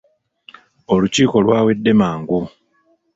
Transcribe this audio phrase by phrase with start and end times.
[0.93, 2.39] Olukiiko lwawedde mangu.